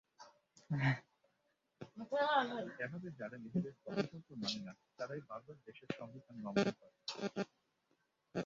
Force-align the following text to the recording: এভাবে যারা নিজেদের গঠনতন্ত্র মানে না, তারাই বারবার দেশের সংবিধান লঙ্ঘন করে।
এভাবে 2.79 3.07
যারা 3.19 3.35
নিজেদের 3.37 3.73
গঠনতন্ত্র 3.77 4.31
মানে 4.41 4.59
না, 4.67 4.73
তারাই 4.97 5.21
বারবার 5.29 5.57
দেশের 5.67 5.89
সংবিধান 5.99 6.35
লঙ্ঘন 6.43 6.69
করে। 6.79 6.93